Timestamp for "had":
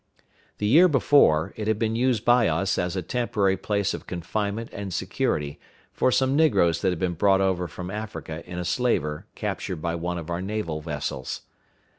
1.67-1.77, 6.89-6.97